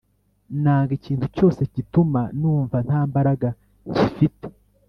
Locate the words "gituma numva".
1.73-2.77